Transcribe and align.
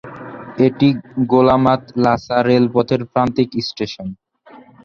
এটি 0.65 0.87
গোলামাদ-লাসা 1.31 2.37
রেলপথের 2.47 3.01
প্রান্তিক 3.11 3.49
স্টেশন। 3.67 4.07